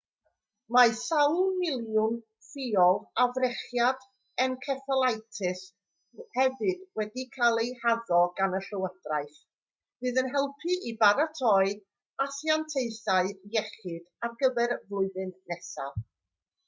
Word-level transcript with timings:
mae 0.75 0.93
sawl 0.99 1.35
miliwn 1.57 2.13
ffiol 2.45 2.95
o 3.23 3.25
frechiad 3.35 4.05
enceffalitis 4.45 5.59
hefyd 6.39 6.81
wedi 7.01 7.25
cael 7.37 7.61
eu 7.65 7.75
haddo 7.83 8.21
gan 8.41 8.57
y 8.59 8.61
llywodraeth 8.69 9.37
fydd 10.05 10.21
yn 10.23 10.31
helpu 10.37 10.77
i 10.93 10.93
baratoi 11.05 11.75
asiantaethau 12.27 13.29
iechyd 13.51 14.09
ar 14.29 14.33
gyfer 14.45 14.73
y 14.77 14.79
flwyddyn 14.89 15.35
nesaf 15.53 16.01